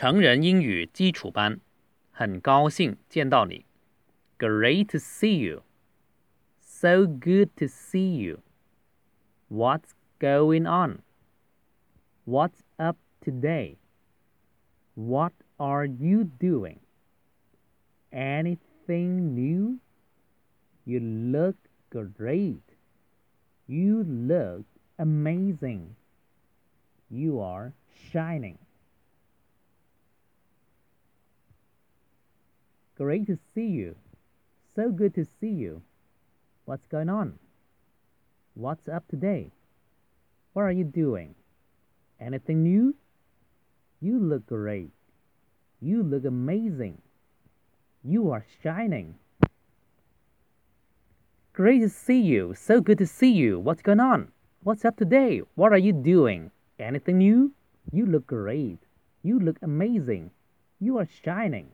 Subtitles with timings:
[0.00, 1.60] 成人英语基础班，
[2.10, 3.64] 很高兴见到你。
[4.38, 5.62] Great to see you.
[6.60, 8.40] So good to see you.
[9.48, 10.98] What's going on?
[12.26, 13.76] What's up today?
[14.94, 16.80] What are you doing?
[18.10, 19.78] Anything new?
[20.84, 21.56] You look
[21.90, 22.62] great.
[23.66, 24.64] You look
[24.98, 25.96] amazing.
[27.08, 27.72] You are
[28.12, 28.58] shining.
[33.01, 33.95] Great to see you.
[34.75, 35.81] So good to see you.
[36.65, 37.39] What's going on?
[38.53, 39.49] What's up today?
[40.53, 41.33] What are you doing?
[42.19, 42.93] Anything new?
[44.01, 44.91] You look great.
[45.81, 47.01] You look amazing.
[48.03, 49.15] You are shining.
[51.53, 52.53] Great to see you.
[52.55, 53.59] So good to see you.
[53.59, 54.31] What's going on?
[54.61, 55.41] What's up today?
[55.55, 56.51] What are you doing?
[56.77, 57.51] Anything new?
[57.91, 58.77] You look great.
[59.23, 60.29] You look amazing.
[60.79, 61.71] You are shining.